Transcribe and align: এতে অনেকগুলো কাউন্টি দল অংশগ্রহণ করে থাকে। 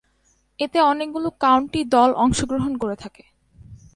এতে 0.59 0.79
অনেকগুলো 0.81 1.27
কাউন্টি 1.39 1.81
দল 1.85 2.09
অংশগ্রহণ 2.15 2.73
করে 2.77 2.95
থাকে। 2.95 3.23